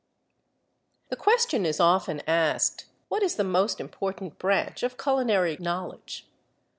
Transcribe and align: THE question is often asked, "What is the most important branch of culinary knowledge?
THE 1.09 1.15
question 1.15 1.63
is 1.63 1.79
often 1.79 2.21
asked, 2.25 2.85
"What 3.07 3.21
is 3.21 3.35
the 3.35 3.43
most 3.43 3.79
important 3.79 4.39
branch 4.39 4.81
of 4.81 4.97
culinary 4.97 5.57
knowledge? 5.59 6.25